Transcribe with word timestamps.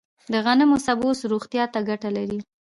د 0.31 0.33
غنمو 0.45 0.77
سبوس 0.87 1.19
روغتیا 1.31 1.63
ته 1.73 1.79
ګټه 1.89 2.09
لري. 2.17 2.39